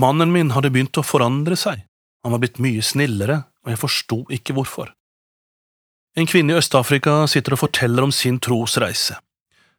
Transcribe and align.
Mannen 0.00 0.32
min 0.32 0.52
hadde 0.54 0.70
begynt 0.72 0.96
å 0.96 1.04
forandre 1.04 1.58
seg, 1.58 1.82
han 2.24 2.32
var 2.32 2.40
blitt 2.42 2.60
mye 2.62 2.82
snillere, 2.84 3.42
og 3.64 3.72
jeg 3.72 3.80
forsto 3.80 4.18
ikke 4.32 4.54
hvorfor. 4.56 4.92
En 6.18 6.28
kvinne 6.28 6.54
i 6.54 6.58
Øst-Afrika 6.58 7.22
sitter 7.30 7.54
og 7.54 7.62
forteller 7.62 8.06
om 8.06 8.12
sin 8.14 8.40
trosreise, 8.42 9.18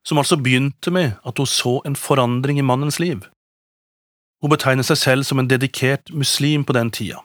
som 0.08 0.22
altså 0.22 0.38
begynte 0.38 0.94
med 0.94 1.18
at 1.28 1.42
hun 1.42 1.50
så 1.50 1.80
en 1.88 1.98
forandring 1.98 2.60
i 2.62 2.66
mannens 2.66 3.00
liv. 3.02 3.26
Hun 4.42 4.54
betegner 4.54 4.86
seg 4.88 4.98
selv 4.98 5.28
som 5.28 5.42
en 5.42 5.50
dedikert 5.50 6.14
muslim 6.14 6.66
på 6.66 6.76
den 6.78 6.90
tida, 6.94 7.22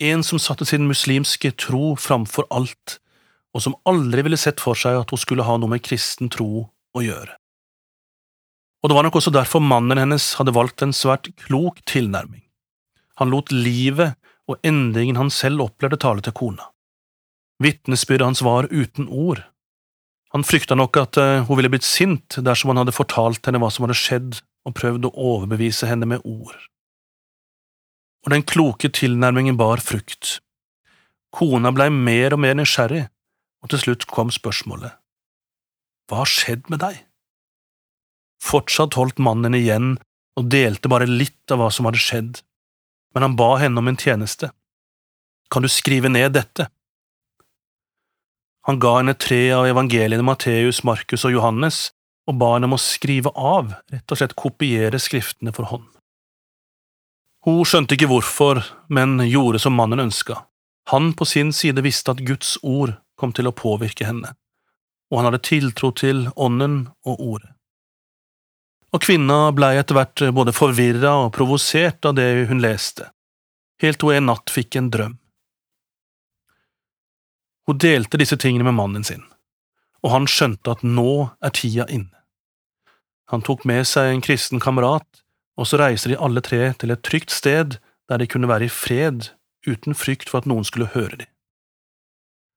en 0.00 0.22
som 0.26 0.38
satte 0.38 0.66
sin 0.68 0.86
muslimske 0.88 1.52
tro 1.58 1.94
framfor 1.98 2.46
alt, 2.50 2.98
og 3.54 3.64
som 3.64 3.78
aldri 3.88 4.26
ville 4.26 4.38
sett 4.38 4.62
for 4.62 4.78
seg 4.78 5.00
at 5.00 5.10
hun 5.10 5.20
skulle 5.20 5.46
ha 5.46 5.56
noe 5.58 5.72
med 5.72 5.82
kristen 5.86 6.30
tro 6.30 6.68
å 6.70 7.02
gjøre. 7.04 7.39
Og 8.80 8.88
det 8.88 8.96
var 8.96 9.04
nok 9.04 9.18
også 9.20 9.32
derfor 9.34 9.60
mannen 9.60 10.00
hennes 10.00 10.32
hadde 10.38 10.54
valgt 10.56 10.82
en 10.82 10.94
svært 10.96 11.28
klok 11.44 11.82
tilnærming. 11.88 12.42
Han 13.20 13.32
lot 13.32 13.52
livet 13.52 14.16
og 14.48 14.58
endringen 14.66 15.18
han 15.20 15.30
selv 15.30 15.66
opplevde 15.66 16.00
tale 16.00 16.24
til 16.24 16.34
kona. 16.36 16.70
Vitnesbyrdet 17.60 18.26
hans 18.26 18.42
var 18.42 18.70
uten 18.72 19.08
ord. 19.08 19.44
Han 20.32 20.46
frykta 20.46 20.76
nok 20.78 20.96
at 20.96 21.18
uh, 21.20 21.42
hun 21.44 21.58
ville 21.58 21.70
blitt 21.72 21.86
sint 21.86 22.38
dersom 22.40 22.72
han 22.72 22.80
hadde 22.80 22.96
fortalt 22.96 23.44
henne 23.46 23.60
hva 23.60 23.68
som 23.72 23.84
hadde 23.84 23.98
skjedd 23.98 24.40
og 24.64 24.76
prøvd 24.78 25.08
å 25.08 25.14
overbevise 25.34 25.88
henne 25.90 26.08
med 26.08 26.24
ord. 26.24 26.56
Og 28.24 28.32
den 28.32 28.44
kloke 28.46 28.88
tilnærmingen 28.92 29.58
bar 29.60 29.82
frukt. 29.84 30.38
Kona 31.34 31.72
blei 31.74 31.88
mer 31.92 32.36
og 32.36 32.42
mer 32.42 32.56
nysgjerrig, 32.58 33.04
og 33.60 33.72
til 33.72 33.84
slutt 33.84 34.08
kom 34.10 34.32
spørsmålet. 34.34 34.96
Hva 36.08 36.22
har 36.22 36.30
skjedd 36.30 36.68
med 36.72 36.82
deg? 36.82 37.04
Fortsatt 38.50 38.96
holdt 38.98 39.20
mannen 39.22 39.54
igjen 39.54 39.94
og 40.38 40.48
delte 40.50 40.90
bare 40.90 41.06
litt 41.06 41.52
av 41.52 41.60
hva 41.60 41.68
som 41.74 41.86
hadde 41.86 42.02
skjedd, 42.02 42.40
men 43.14 43.26
han 43.26 43.36
ba 43.38 43.52
henne 43.62 43.78
om 43.78 43.90
en 43.90 43.98
tjeneste. 44.00 44.50
Kan 45.50 45.62
du 45.62 45.70
skrive 45.70 46.10
ned 46.10 46.34
dette? 46.34 46.66
Han 48.68 48.78
ga 48.82 48.96
henne 48.98 49.16
tre 49.18 49.48
av 49.56 49.66
evangeliene 49.70 50.26
Matteus, 50.26 50.82
Markus 50.86 51.24
og 51.26 51.34
Johannes, 51.34 51.90
og 52.28 52.38
ba 52.38 52.52
henne 52.54 52.68
om 52.68 52.76
å 52.76 52.82
skrive 52.82 53.32
av, 53.34 53.72
rett 53.90 54.12
og 54.12 54.20
slett 54.20 54.36
kopiere 54.38 55.00
skriftene 55.02 55.54
for 55.56 55.70
hånd. 55.70 55.86
Hun 57.46 57.62
skjønte 57.64 57.96
ikke 57.96 58.10
hvorfor, 58.10 58.60
men 58.92 59.16
gjorde 59.24 59.62
som 59.62 59.74
mannen 59.78 60.04
ønska. 60.04 60.42
Han 60.92 61.14
på 61.16 61.24
sin 61.24 61.54
side 61.56 61.80
visste 61.86 62.12
at 62.12 62.20
Guds 62.26 62.58
ord 62.62 62.98
kom 63.20 63.32
til 63.36 63.48
å 63.48 63.54
påvirke 63.56 64.06
henne, 64.08 64.34
og 65.10 65.18
han 65.18 65.30
hadde 65.30 65.46
tiltro 65.48 65.90
til 65.96 66.26
Ånden 66.36 66.82
og 67.06 67.24
Ordet. 67.32 67.54
Og 68.90 69.02
kvinna 69.04 69.52
blei 69.54 69.76
etter 69.78 69.94
hvert 69.94 70.22
både 70.34 70.54
forvirra 70.54 71.12
og 71.24 71.32
provosert 71.36 72.04
av 72.08 72.16
det 72.18 72.46
hun 72.50 72.62
leste, 72.62 73.06
helt 73.82 74.00
til 74.00 74.10
hun 74.10 74.18
en 74.18 74.30
natt 74.32 74.50
fikk 74.50 74.80
en 74.80 74.90
drøm. 74.90 75.18
Hun 77.70 77.78
delte 77.78 78.18
disse 78.18 78.38
tingene 78.40 78.66
med 78.66 78.74
mannen 78.74 79.06
sin, 79.06 79.22
og 80.02 80.14
han 80.14 80.26
skjønte 80.26 80.74
at 80.74 80.82
nå 80.82 81.30
er 81.38 81.54
tida 81.54 81.86
inne. 81.86 82.16
Han 83.30 83.44
tok 83.46 83.62
med 83.68 83.86
seg 83.86 84.10
en 84.10 84.24
kristen 84.26 84.58
kamerat, 84.58 85.06
og 85.54 85.68
så 85.70 85.78
reiste 85.78 86.10
de 86.10 86.18
alle 86.18 86.42
tre 86.42 86.72
til 86.80 86.90
et 86.90 87.04
trygt 87.06 87.30
sted 87.30 87.76
der 88.10 88.18
de 88.18 88.26
kunne 88.26 88.50
være 88.50 88.66
i 88.66 88.72
fred 88.74 89.28
uten 89.68 89.94
frykt 89.94 90.32
for 90.32 90.40
at 90.40 90.48
noen 90.50 90.66
skulle 90.66 90.90
høre 90.96 91.20
dem. 91.20 91.30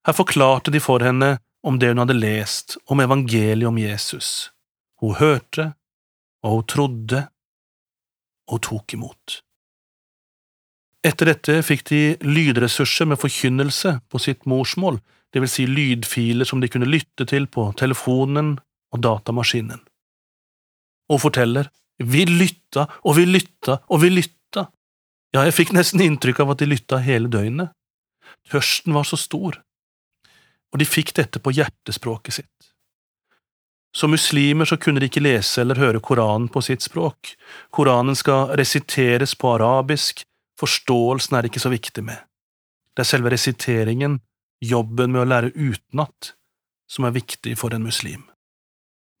Her 0.04 0.16
forklarte 0.18 0.72
de 0.74 0.82
for 0.82 1.04
henne 1.04 1.36
om 1.64 1.78
det 1.78 1.92
hun 1.92 2.02
hadde 2.02 2.18
lest 2.18 2.74
om 2.90 3.00
evangeliet 3.00 3.68
om 3.68 3.78
Jesus. 3.78 4.50
Hun 5.00 5.14
hørte, 5.20 5.72
og 6.44 6.58
hun 6.58 6.68
trodde, 6.68 7.24
og 8.52 8.60
tok 8.64 8.94
imot. 8.96 9.40
Etter 11.04 11.28
dette 11.32 11.58
fikk 11.64 11.84
de 11.88 12.00
lydressurser 12.24 13.08
med 13.08 13.20
forkynnelse 13.20 13.98
på 14.12 14.20
sitt 14.20 14.44
morsmål, 14.48 15.00
det 15.32 15.42
vil 15.42 15.50
si 15.50 15.64
lydfiler 15.68 16.48
som 16.48 16.60
de 16.62 16.70
kunne 16.70 16.88
lytte 16.88 17.26
til 17.28 17.48
på 17.50 17.66
telefonen 17.80 18.54
og 18.94 19.02
datamaskinen. 19.04 19.80
Og 21.12 21.20
forteller, 21.24 21.68
vi 21.98 22.24
lytta 22.28 22.86
og 23.02 23.16
vi 23.18 23.26
lytta 23.28 23.80
og 23.88 24.00
vi 24.04 24.12
lytta, 24.12 24.68
ja, 25.34 25.42
jeg 25.42 25.56
fikk 25.56 25.74
nesten 25.76 26.04
inntrykk 26.04 26.44
av 26.44 26.54
at 26.54 26.62
de 26.62 26.70
lytta 26.70 27.00
hele 27.04 27.32
døgnet. 27.32 27.72
Tørsten 28.48 28.94
var 28.96 29.08
så 29.08 29.18
stor, 29.20 29.58
og 30.72 30.80
de 30.80 30.88
fikk 30.88 31.12
dette 31.16 31.40
på 31.42 31.52
hjertespråket 31.54 32.40
sitt. 32.40 32.73
Som 33.96 34.10
muslimer 34.10 34.66
så 34.66 34.76
kunne 34.76 35.00
de 35.00 35.06
ikke 35.06 35.22
lese 35.22 35.62
eller 35.62 35.78
høre 35.78 36.02
Koranen 36.02 36.48
på 36.50 36.62
sitt 36.66 36.82
språk. 36.82 37.36
Koranen 37.70 38.16
skal 38.18 38.50
resiteres 38.58 39.36
på 39.38 39.52
arabisk, 39.54 40.24
forståelsen 40.58 41.38
er 41.38 41.46
ikke 41.46 41.62
så 41.62 41.70
viktig 41.70 42.02
med. 42.02 42.18
Det 42.94 43.04
er 43.04 43.10
selve 43.10 43.30
resiteringen, 43.30 44.18
jobben 44.64 45.14
med 45.14 45.22
å 45.22 45.28
lære 45.30 45.52
utenat, 45.54 46.34
som 46.90 47.06
er 47.06 47.14
viktig 47.14 47.54
for 47.58 47.74
en 47.74 47.86
muslim. 47.86 48.24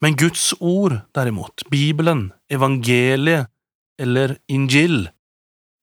Men 0.02 0.18
Guds 0.18 0.50
ord, 0.58 0.98
derimot, 1.14 1.64
Bibelen, 1.70 2.32
evangeliet 2.50 3.50
eller 3.98 4.36
injil, 4.50 5.08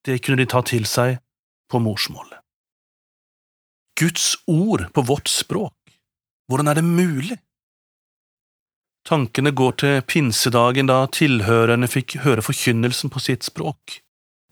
det 0.04 0.20
kunne 0.22 0.42
de 0.42 0.48
ta 0.52 0.60
til 0.66 0.84
seg 0.88 1.16
på 1.72 1.80
morsmålet. 1.80 2.38
Guds 3.98 4.34
ord 4.46 4.84
på 4.92 5.04
vårt 5.08 5.32
språk, 5.32 5.74
hvordan 6.48 6.68
er 6.68 6.80
det 6.80 6.84
mulig? 6.84 7.38
Tankene 9.08 9.50
går 9.50 9.74
til 9.82 9.98
pinsedagen 10.06 10.86
da 10.86 11.00
tilhørerne 11.10 11.88
fikk 11.90 12.20
høre 12.22 12.44
forkynnelsen 12.44 13.10
på 13.10 13.22
sitt 13.22 13.42
språk. 13.42 13.98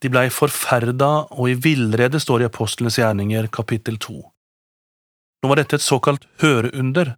De 0.03 0.11
blei 0.11 0.27
forferda 0.33 1.11
og 1.31 1.53
i 1.53 1.55
villrede, 1.55 2.19
står 2.19 2.43
i 2.43 2.49
Apostlenes 2.49 2.99
gjerninger, 2.99 3.47
kapittel 3.53 4.00
to. 4.00 4.19
Nå 5.41 5.50
var 5.50 5.61
dette 5.61 5.78
et 5.78 5.84
såkalt 5.84 6.27
høreunder, 6.43 7.15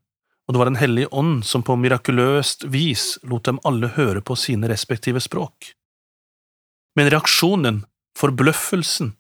og 0.47 0.55
det 0.55 0.61
var 0.61 0.69
Den 0.69 0.77
hellige 0.77 1.09
ånd 1.09 1.45
som 1.47 1.63
på 1.63 1.77
mirakuløst 1.79 2.67
vis 2.69 3.19
lot 3.23 3.45
dem 3.45 3.61
alle 3.65 3.89
høre 3.97 4.21
på 4.21 4.37
sine 4.37 4.69
respektive 4.69 5.21
språk. 5.21 5.73
Men 6.99 7.09
reaksjonen, 7.09 7.85
forbløffelsen, 8.19 9.15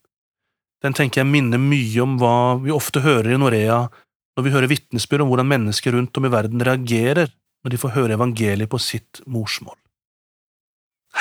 den 0.82 0.92
tenker 0.92 1.22
jeg 1.22 1.30
minner 1.30 1.62
mye 1.62 2.02
om 2.02 2.18
hva 2.18 2.58
vi 2.60 2.74
ofte 2.74 3.00
hører 3.00 3.32
i 3.32 3.38
Norea 3.38 3.86
når 4.36 4.44
vi 4.44 4.52
hører 4.52 4.68
vitnesbyrd 4.68 5.22
om 5.24 5.30
hvordan 5.30 5.48
mennesker 5.48 5.94
rundt 5.94 6.18
om 6.18 6.26
i 6.26 6.32
verden 6.32 6.64
reagerer 6.66 7.30
når 7.62 7.74
de 7.74 7.80
får 7.80 7.94
høre 7.96 8.16
evangeliet 8.18 8.70
på 8.70 8.80
sitt 8.82 9.22
morsmål. 9.26 9.78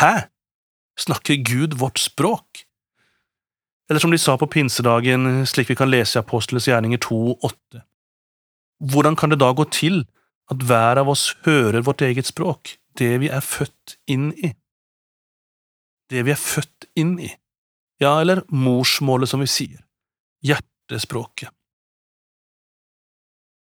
Hæ? 0.02 0.28
Snakker 1.00 1.41
Gud 1.46 1.78
vårt 1.79 2.00
språk? 2.00 2.66
Eller 3.90 4.00
som 4.00 4.12
de 4.12 4.19
sa 4.22 4.38
på 4.40 4.47
pinsedagen, 4.47 5.46
slik 5.46 5.69
vi 5.69 5.75
kan 5.75 5.91
lese 5.91 6.18
i 6.18 6.22
Apostlenes 6.22 6.68
gjerninger 6.69 7.02
2,8. 7.03 7.81
Hvordan 8.91 9.18
kan 9.19 9.34
det 9.34 9.41
da 9.41 9.52
gå 9.53 9.66
til 9.69 10.06
at 10.52 10.63
hver 10.68 11.02
av 11.02 11.12
oss 11.12 11.35
hører 11.46 11.84
vårt 11.85 12.02
eget 12.02 12.29
språk, 12.29 12.78
det 12.97 13.19
vi 13.22 13.29
er 13.29 13.44
født 13.44 13.97
inn 14.09 14.31
i? 14.34 14.53
Det 16.12 16.25
vi 16.28 16.34
er 16.34 16.40
født 16.40 16.90
inn 17.00 17.18
i, 17.19 17.29
ja, 18.02 18.18
eller 18.19 18.41
morsmålet, 18.50 19.29
som 19.29 19.44
vi 19.44 19.47
sier, 19.47 19.84
hjertespråket. 20.44 21.52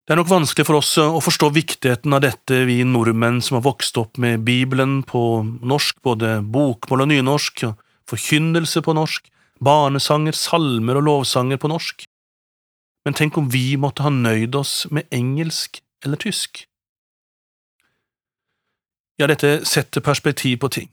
Det 0.06 0.15
er 0.15 0.21
nok 0.21 0.28
vanskelig 0.31 0.69
for 0.69 0.78
oss 0.78 0.93
å 1.03 1.19
forstå 1.19 1.49
viktigheten 1.50 2.12
av 2.15 2.21
dette, 2.22 2.61
vi 2.69 2.77
nordmenn 2.87 3.41
som 3.43 3.56
har 3.56 3.65
vokst 3.65 3.97
opp 3.99 4.21
med 4.22 4.44
Bibelen 4.47 5.00
på 5.03 5.43
norsk, 5.67 5.97
både 6.06 6.37
bokmål 6.47 7.03
og 7.03 7.09
nynorsk, 7.11 7.65
forkynnelse 8.06 8.84
på 8.87 8.95
norsk, 8.95 9.27
barnesanger, 9.59 10.37
salmer 10.39 11.00
og 11.00 11.09
lovsanger 11.09 11.59
på 11.59 11.72
norsk. 11.72 12.05
Men 13.03 13.19
tenk 13.19 13.41
om 13.41 13.48
vi 13.51 13.75
måtte 13.83 14.07
ha 14.07 14.13
nøyd 14.15 14.54
oss 14.54 14.77
med 14.95 15.10
engelsk 15.10 15.83
eller 16.07 16.22
tysk? 16.22 16.63
Ja, 19.19 19.27
dette 19.27 19.65
setter 19.66 20.07
perspektiv 20.07 20.60
på 20.63 20.71
ting. 20.71 20.92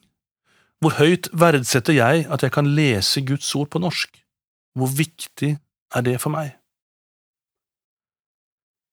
Hvor 0.82 0.98
høyt 0.98 1.30
verdsetter 1.38 1.94
jeg 1.94 2.26
at 2.34 2.42
jeg 2.42 2.58
kan 2.58 2.74
lese 2.74 3.22
Guds 3.22 3.54
ord 3.54 3.70
på 3.70 3.84
norsk? 3.86 4.10
Hvor 4.74 4.90
viktig 4.90 5.54
er 5.94 6.10
det 6.10 6.18
for 6.26 6.34
meg? 6.34 6.58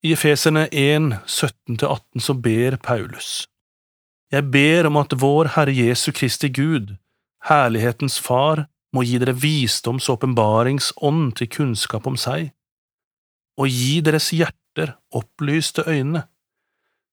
I 0.00 0.14
Efesene 0.14 0.62
1, 0.72 1.10
17–18 1.28 2.22
så 2.24 2.32
ber 2.32 2.78
Paulus. 2.80 3.44
Jeg 4.32 4.46
ber 4.48 4.86
om 4.88 4.96
at 4.96 5.12
vår 5.20 5.50
Herre 5.58 5.74
Jesu 5.76 6.08
Kristi 6.16 6.48
Gud, 6.48 6.94
herlighetens 7.44 8.16
Far, 8.16 8.64
må 8.96 9.04
gi 9.04 9.20
dere 9.20 9.36
visdoms- 9.36 10.08
og 10.08 10.16
åpenbaringsånd 10.16 11.36
til 11.36 11.52
kunnskap 11.52 12.08
om 12.08 12.16
seg, 12.16 12.48
og 13.60 13.68
gi 13.68 14.00
deres 14.00 14.32
hjerter 14.32 14.96
opplyste 15.12 15.84
øyne, 15.84 16.24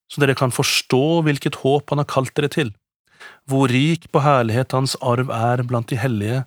så 0.08 0.24
dere 0.24 0.40
kan 0.40 0.56
forstå 0.56 1.26
hvilket 1.28 1.60
håp 1.68 1.92
han 1.92 2.00
har 2.06 2.08
kalt 2.08 2.38
dere 2.40 2.54
til, 2.56 2.72
hvor 3.52 3.68
rik 3.68 4.08
på 4.16 4.24
herlighet 4.24 4.72
hans 4.72 4.96
arv 5.04 5.28
er 5.28 5.68
blant 5.68 5.92
de 5.92 6.00
hellige, 6.00 6.46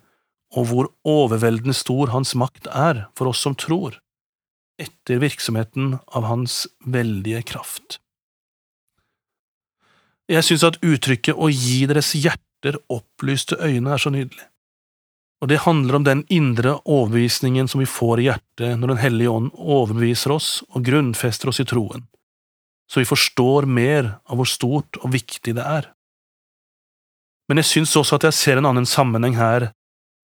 og 0.57 0.71
hvor 0.73 0.89
overveldende 1.05 1.77
stor 1.77 2.09
hans 2.17 2.33
makt 2.33 2.65
er 2.73 3.11
for 3.13 3.29
oss 3.29 3.45
som 3.45 3.53
tror 3.53 4.01
etter 4.81 5.21
virksomheten 5.21 5.97
av 6.07 6.27
hans 6.29 6.63
veldige 6.85 7.43
kraft. 7.53 7.99
Jeg 10.31 10.47
synes 10.47 10.63
at 10.67 10.79
uttrykket 10.85 11.35
å 11.35 11.49
gi 11.51 11.83
deres 11.89 12.13
hjerter 12.15 12.77
opplyste 12.91 13.57
øyne 13.59 13.93
er 13.93 14.01
så 14.01 14.11
nydelig. 14.13 14.45
Og 15.41 15.49
det 15.49 15.63
handler 15.65 15.97
om 15.97 16.05
den 16.05 16.21
indre 16.29 16.75
overbevisningen 16.85 17.67
som 17.67 17.81
vi 17.81 17.89
får 17.89 18.21
i 18.21 18.27
hjertet 18.29 18.77
når 18.77 18.93
Den 18.93 19.01
hellige 19.01 19.33
ånd 19.33 19.49
overbeviser 19.57 20.35
oss 20.35 20.49
og 20.69 20.85
grunnfester 20.85 21.49
oss 21.49 21.59
i 21.63 21.65
troen, 21.65 22.05
så 22.85 23.01
vi 23.01 23.09
forstår 23.09 23.65
mer 23.65 24.17
av 24.29 24.37
hvor 24.37 24.49
stort 24.49 25.01
og 25.01 25.13
viktig 25.15 25.55
det 25.57 25.65
er. 25.65 25.89
Men 27.49 27.59
jeg 27.59 27.71
synes 27.71 27.95
også 27.97 28.19
at 28.19 28.29
jeg 28.29 28.37
ser 28.37 28.61
en 28.61 28.69
annen 28.69 28.85
sammenheng 28.87 29.33
her, 29.35 29.71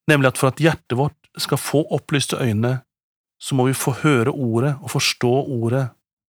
nemlig 0.07 0.29
at 0.31 0.37
for 0.39 0.53
at 0.53 0.61
hjertet 0.61 0.95
vårt 0.95 1.17
skal 1.41 1.59
få 1.59 1.81
opplyste 1.91 2.37
øyne, 2.39 2.77
så 3.37 3.55
må 3.55 3.67
vi 3.67 3.77
få 3.77 3.93
høre 4.01 4.33
ordet 4.33 4.73
og 4.81 4.91
forstå 4.91 5.33
ordet, 5.59 5.87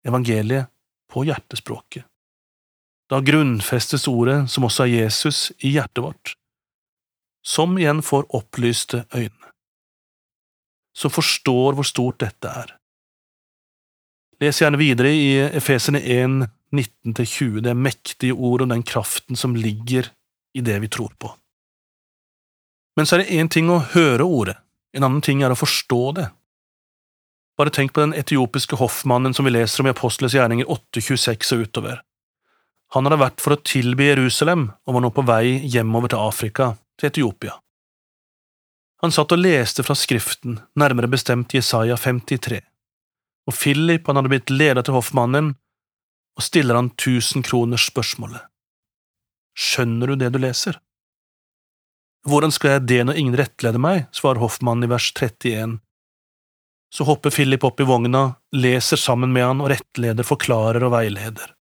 evangeliet, 0.07 0.69
på 1.11 1.25
hjertespråket. 1.27 2.05
Da 3.11 3.19
grunnfestes 3.21 4.07
ordet, 4.09 4.47
som 4.49 4.65
også 4.65 4.87
er 4.87 5.03
Jesus, 5.03 5.51
i 5.59 5.75
hjertet 5.75 6.01
vårt, 6.01 6.35
som 7.45 7.75
igjen 7.77 8.01
får 8.01 8.25
opplyste 8.33 9.03
øyne, 9.13 9.51
som 10.95 11.11
forstår 11.11 11.75
hvor 11.77 11.87
stort 11.87 12.21
dette 12.23 12.49
er. 12.49 12.73
Les 14.41 14.59
gjerne 14.59 14.79
videre 14.79 15.11
i 15.13 15.29
Efesene 15.45 16.01
1, 16.01 16.47
19–20, 16.73 17.61
det 17.67 17.75
mektige 17.77 18.33
ord 18.33 18.63
og 18.65 18.71
den 18.71 18.81
kraften 18.83 19.37
som 19.37 19.53
ligger 19.55 20.09
i 20.57 20.63
det 20.65 20.79
vi 20.81 20.89
tror 20.89 21.13
på. 21.19 21.29
Men 22.97 23.05
så 23.05 23.17
er 23.17 23.23
det 23.23 23.37
én 23.37 23.49
ting 23.49 23.69
å 23.69 23.83
høre 23.93 24.25
ordet, 24.25 24.57
en 24.93 25.05
annen 25.05 25.21
ting 25.25 25.41
er 25.43 25.53
å 25.53 25.57
forstå 25.57 26.01
det. 26.17 26.27
Bare 27.57 27.69
tenk 27.69 27.93
på 27.93 28.01
den 28.01 28.15
etiopiske 28.17 28.77
hoffmannen 28.79 29.33
som 29.33 29.45
vi 29.45 29.53
leser 29.53 29.83
om 29.83 29.89
i 29.89 29.93
Apostles 29.93 30.33
gjerninger 30.33 30.65
8.26 30.65 31.53
og 31.55 31.67
utover. 31.67 31.99
Han 32.93 33.07
hadde 33.07 33.21
vært 33.21 33.41
for 33.41 33.55
å 33.55 33.61
tilby 33.65 34.09
Jerusalem 34.11 34.67
og 34.85 34.97
var 34.97 35.03
nå 35.05 35.11
på 35.13 35.25
vei 35.25 35.59
hjemover 35.69 36.13
til 36.13 36.21
Afrika, 36.21 36.73
til 36.97 37.09
Etiopia. 37.09 37.57
Han 39.03 39.11
satt 39.11 39.33
og 39.35 39.41
leste 39.41 39.83
fra 39.83 39.95
Skriften, 39.99 40.61
nærmere 40.79 41.09
bestemt 41.11 41.53
Jesaja 41.53 41.97
53, 41.99 42.61
og 43.49 43.57
Philip 43.57 44.07
han 44.07 44.19
hadde 44.19 44.31
blitt 44.31 44.53
leder 44.53 44.85
til 44.85 44.95
hoffmannen, 44.95 45.53
og 46.37 46.45
stiller 46.45 46.79
han 46.79 46.93
tusen 46.97 47.43
kroners 47.45 47.89
spørsmålet. 47.89 48.45
Skjønner 49.59 50.13
du 50.13 50.15
det 50.21 50.31
du 50.33 50.39
leser? 50.41 50.79
Hvordan 52.25 52.53
skal 52.55 52.77
jeg 52.77 52.85
det 52.87 53.01
når 53.05 53.19
ingen 53.19 53.35
rettleder 53.37 53.81
meg, 53.81 54.05
svarer 54.15 54.41
hoffmannen 54.41 54.87
i 54.87 54.93
vers 54.93 55.09
31. 55.11 55.81
Så 56.93 57.03
hopper 57.03 57.29
Philip 57.33 57.63
opp 57.63 57.79
i 57.79 57.83
vogna, 57.83 58.35
leser 58.51 58.99
sammen 59.01 59.31
med 59.33 59.45
han 59.45 59.61
og 59.63 59.71
rettleder, 59.71 60.25
forklarer 60.27 60.83
og 60.85 60.91
veileder. 60.93 61.53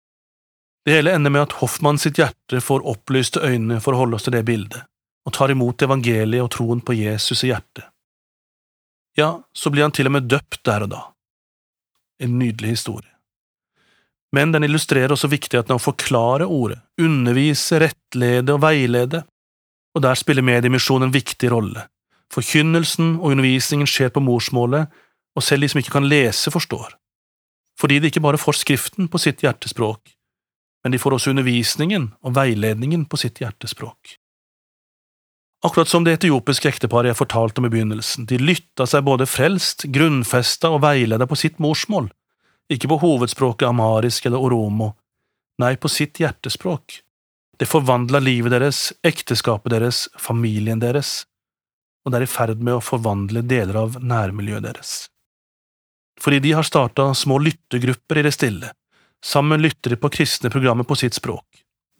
Det 0.84 0.92
hele 0.92 1.14
ender 1.16 1.32
med 1.32 1.46
at 1.46 1.54
Hoffmann 1.62 1.96
sitt 1.98 2.18
hjerte 2.20 2.60
får 2.60 2.84
opplyste 2.90 3.40
øyne 3.40 3.78
for 3.80 3.94
å 3.94 4.02
holde 4.02 4.18
oss 4.18 4.26
til 4.26 4.34
det 4.34 4.42
bildet, 4.44 4.82
og 5.24 5.32
tar 5.32 5.54
imot 5.54 5.82
evangeliet 5.86 6.44
og 6.44 6.50
troen 6.52 6.82
på 6.84 6.98
Jesus 6.98 7.46
i 7.46 7.48
hjertet. 7.48 7.86
Ja, 9.16 9.40
så 9.56 9.72
blir 9.72 9.86
han 9.86 9.94
til 9.96 10.10
og 10.10 10.16
med 10.18 10.28
døpt 10.28 10.60
der 10.68 10.84
og 10.84 10.92
da. 10.92 11.00
En 12.20 12.36
nydelig 12.40 12.74
historie. 12.76 13.08
Men 14.36 14.52
den 14.52 14.64
illustrerer 14.68 15.12
også 15.12 15.30
viktigheten 15.32 15.72
av 15.72 15.80
å 15.80 15.86
forklare 15.86 16.44
ordet, 16.44 16.82
undervise, 17.00 17.80
rettlede 17.80 18.52
og 18.52 18.60
veilede, 18.64 19.22
og 19.96 20.04
der 20.04 20.20
spiller 20.20 20.44
Mediemisjonen 20.44 21.08
en 21.08 21.16
viktig 21.16 21.48
rolle. 21.52 21.86
Forkynnelsen 22.32 23.18
og 23.20 23.32
undervisningen 23.32 23.88
skjer 23.88 24.12
på 24.12 24.24
morsmålet, 24.24 24.92
og 25.36 25.44
selv 25.44 25.64
de 25.64 25.72
som 25.72 25.80
ikke 25.80 25.94
kan 25.94 26.08
lese, 26.08 26.52
forstår. 26.52 26.96
Fordi 27.80 27.98
de 27.98 28.10
ikke 28.12 28.22
bare 28.24 28.40
får 28.40 28.60
Skriften 28.60 29.08
på 29.08 29.20
sitt 29.20 29.42
hjertespråk, 29.42 30.12
men 30.84 30.92
de 30.92 31.00
får 31.00 31.16
også 31.16 31.32
undervisningen 31.32 32.10
og 32.22 32.34
veiledningen 32.36 33.06
på 33.06 33.20
sitt 33.20 33.40
hjertespråk. 33.40 34.16
Akkurat 35.62 35.88
som 35.88 36.02
det 36.04 36.16
etiopiske 36.16 36.66
ekteparet 36.72 37.12
jeg 37.12 37.20
fortalte 37.20 37.62
om 37.62 37.68
i 37.68 37.70
begynnelsen, 37.70 38.26
de 38.26 38.40
lytta 38.40 38.86
seg 38.88 39.04
både 39.06 39.28
frelst, 39.30 39.86
grunnfesta 39.94 40.72
og 40.74 40.82
veileda 40.82 41.28
på 41.30 41.38
sitt 41.38 41.62
morsmål, 41.62 42.10
ikke 42.72 42.90
på 42.90 42.98
hovedspråket 43.04 43.68
amarisk 43.68 44.26
eller 44.26 44.42
oromo, 44.42 44.90
nei, 45.62 45.76
på 45.78 45.90
sitt 45.92 46.18
hjertespråk. 46.18 46.98
Det 47.58 47.68
forvandla 47.70 48.18
livet 48.18 48.50
deres, 48.56 48.90
ekteskapet 49.06 49.70
deres, 49.76 50.08
familien 50.18 50.82
deres, 50.82 51.22
og 52.02 52.10
det 52.10 52.18
er 52.18 52.26
i 52.26 52.32
ferd 52.32 52.58
med 52.58 52.80
å 52.80 52.82
forvandle 52.82 53.44
deler 53.46 53.78
av 53.84 54.00
nærmiljøet 54.02 54.66
deres. 54.66 55.11
Fordi 56.22 56.38
de 56.38 56.52
har 56.54 56.66
starta 56.66 57.08
små 57.18 57.40
lyttegrupper 57.42 58.20
i 58.20 58.24
det 58.28 58.32
stille, 58.36 58.70
Sammen 59.24 59.62
lytter 59.62 59.90
de 59.90 59.96
på 59.96 60.10
kristne 60.10 60.50
programmer 60.50 60.84
på 60.84 60.96
sitt 60.98 61.14
språk. 61.14 61.46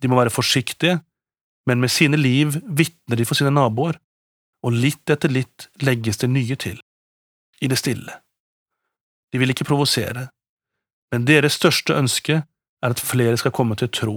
De 0.01 0.09
må 0.11 0.19
være 0.19 0.35
forsiktige, 0.35 0.99
men 1.67 1.79
med 1.81 1.93
sine 1.95 2.19
liv 2.19 2.57
vitner 2.67 3.17
de 3.19 3.27
for 3.29 3.39
sine 3.39 3.53
naboer, 3.55 3.99
og 4.67 4.75
litt 4.75 5.11
etter 5.11 5.31
litt 5.31 5.69
legges 5.83 6.19
det 6.19 6.31
nye 6.31 6.57
til, 6.59 6.81
i 7.63 7.71
det 7.71 7.79
stille. 7.79 8.19
De 9.31 9.39
vil 9.39 9.55
ikke 9.55 9.67
provosere, 9.69 10.29
men 11.15 11.29
deres 11.29 11.59
største 11.61 11.95
ønske 11.95 12.43
er 12.43 12.95
at 12.95 13.03
flere 13.03 13.39
skal 13.39 13.55
komme 13.55 13.79
til 13.79 13.91
tro, 13.95 14.17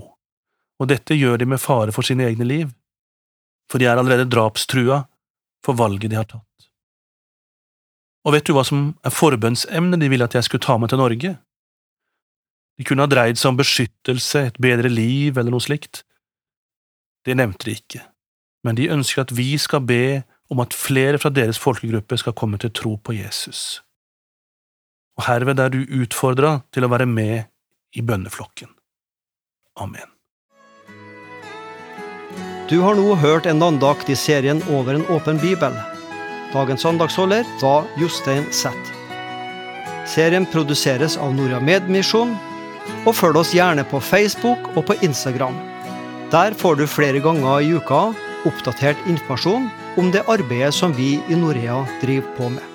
og 0.81 0.89
dette 0.89 1.17
gjør 1.17 1.37
de 1.41 1.49
med 1.53 1.61
fare 1.61 1.93
for 1.93 2.05
sine 2.05 2.25
egne 2.25 2.47
liv, 2.49 2.73
for 3.69 3.81
de 3.81 3.85
er 3.89 4.01
allerede 4.01 4.29
drapstrua 4.29 5.03
for 5.65 5.77
valget 5.77 6.09
de 6.09 6.17
har 6.17 6.29
tatt. 6.29 6.54
Og 8.25 8.33
vet 8.33 8.47
du 8.47 8.55
hva 8.57 8.65
som 8.65 8.87
er 9.05 9.13
forbønnsemnet 9.13 10.01
de 10.01 10.09
ville 10.09 10.25
at 10.25 10.33
jeg 10.33 10.47
skulle 10.47 10.65
ta 10.65 10.79
med 10.81 10.89
til 10.89 11.01
Norge? 11.01 11.35
De 12.75 12.83
kunne 12.87 13.05
ha 13.05 13.09
dreid 13.09 13.39
seg 13.39 13.53
om 13.53 13.59
beskyttelse, 13.59 14.47
et 14.49 14.59
bedre 14.61 14.89
liv 14.91 15.37
eller 15.37 15.53
noe 15.53 15.63
slikt. 15.63 16.03
Det 17.25 17.37
nevnte 17.37 17.69
de 17.69 17.77
ikke, 17.77 18.01
men 18.65 18.77
de 18.77 18.89
ønsker 18.91 19.23
at 19.23 19.33
vi 19.37 19.53
skal 19.61 19.85
be 19.85 20.25
om 20.51 20.61
at 20.61 20.75
flere 20.77 21.21
fra 21.21 21.31
deres 21.33 21.61
folkegruppe 21.61 22.17
skal 22.21 22.35
komme 22.37 22.59
til 22.61 22.73
tro 22.75 22.97
på 22.97 23.15
Jesus. 23.17 23.81
Og 25.15 25.29
herved 25.29 25.61
er 25.61 25.71
du 25.71 25.85
utfordra 26.01 26.59
til 26.75 26.85
å 26.85 26.91
være 26.91 27.07
med 27.09 27.47
i 27.95 28.03
bønneflokken. 28.03 28.69
Amen. 29.79 30.11
Du 32.69 32.79
har 32.81 32.97
nå 32.97 33.15
hørt 33.21 33.45
en 33.45 33.61
andakt 33.61 34.09
i 34.09 34.17
serien 34.17 34.63
Over 34.73 34.97
en 34.97 35.05
åpen 35.13 35.39
bibel. 35.39 35.94
Dagens 36.53 36.85
andagsholder 36.85 37.45
var 37.61 37.83
Jostein 37.97 38.45
Zett. 38.51 38.91
Serien 40.05 40.45
produseres 40.45 41.17
av 41.17 41.33
Norea 41.33 41.59
Medmisjon 41.59 42.35
og 43.05 43.15
følg 43.17 43.41
oss 43.41 43.53
gjerne 43.55 43.85
på 43.89 44.01
Facebook 44.03 44.69
og 44.75 44.85
på 44.89 44.97
Instagram. 45.05 45.57
Der 46.33 46.53
får 46.57 46.77
du 46.79 46.85
flere 46.89 47.21
ganger 47.23 47.65
i 47.65 47.73
uka 47.73 48.11
oppdatert 48.45 49.01
informasjon 49.09 49.67
om 49.97 50.13
det 50.13 50.25
arbeidet 50.29 50.73
som 50.77 50.93
vi 50.93 51.15
i 51.29 51.39
Norea 51.39 51.81
driver 52.03 52.31
på 52.37 52.53
med. 52.57 52.74